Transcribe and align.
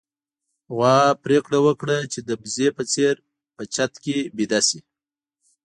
غوا 0.75 0.97
پرېکړه 1.23 1.57
وکړه 1.67 1.97
چې 2.11 2.19
د 2.27 2.29
وزې 2.41 2.67
په 2.77 2.83
څېر 2.93 3.15
په 3.55 3.63
چت 3.73 3.93
کې 4.03 4.17
ويده 4.35 4.59
شي. 4.67 4.79